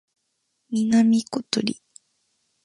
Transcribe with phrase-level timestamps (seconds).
[0.71, 1.79] 南ことり